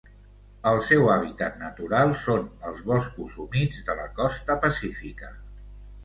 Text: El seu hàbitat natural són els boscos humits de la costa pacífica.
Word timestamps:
El 0.69 0.79
seu 0.85 1.09
hàbitat 1.15 1.59
natural 1.63 2.13
són 2.21 2.47
els 2.69 2.81
boscos 2.87 3.35
humits 3.43 3.83
de 3.91 3.97
la 4.01 4.07
costa 4.21 4.57
pacífica. 4.65 5.31